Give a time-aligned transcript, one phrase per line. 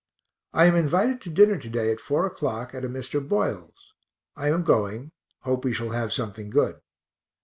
[0.51, 3.21] I am invited to dinner to day at 4 o'clock at a Mr.
[3.23, 3.93] Boyle's
[4.35, 6.81] I am going (hope we shall have something good).